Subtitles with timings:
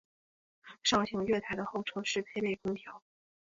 [0.81, 3.03] 上行月台的候车室配备空调。